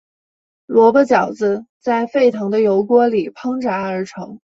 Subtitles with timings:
[0.65, 4.39] 萝卜饺子在沸腾的油锅里烹炸而成。